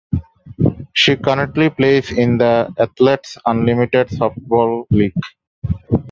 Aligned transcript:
She 0.93 1.15
currently 1.15 1.69
plays 1.69 2.09
in 2.11 2.39
the 2.39 2.73
Athletes 2.79 3.37
Unlimited 3.45 4.07
softball 4.07 4.85
league. 4.89 5.13